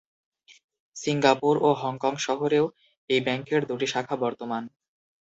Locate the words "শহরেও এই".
2.19-3.19